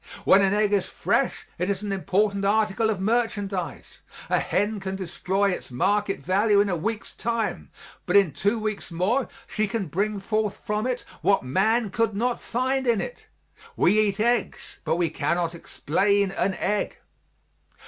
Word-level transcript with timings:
When 0.25 0.41
an 0.41 0.51
egg 0.51 0.73
is 0.73 0.87
fresh 0.87 1.45
it 1.59 1.69
is 1.69 1.83
an 1.83 1.91
important 1.91 2.43
article 2.43 2.89
of 2.89 2.99
merchandise; 2.99 3.99
a 4.31 4.39
hen 4.39 4.79
can 4.79 4.95
destroy 4.95 5.51
its 5.51 5.69
market 5.69 6.17
value 6.21 6.59
in 6.59 6.69
a 6.69 6.75
week's 6.75 7.13
time, 7.13 7.69
but 8.07 8.15
in 8.15 8.31
two 8.33 8.57
weeks 8.57 8.89
more 8.91 9.27
she 9.45 9.67
can 9.67 9.85
bring 9.85 10.19
forth 10.19 10.57
from 10.57 10.87
it 10.87 11.05
what 11.21 11.43
man 11.43 11.91
could 11.91 12.15
not 12.15 12.39
find 12.39 12.87
in 12.87 12.99
it. 12.99 13.27
We 13.77 13.99
eat 13.99 14.19
eggs, 14.19 14.79
but 14.85 14.95
we 14.95 15.11
cannot 15.11 15.53
explain 15.53 16.31
an 16.31 16.55
egg. 16.55 16.97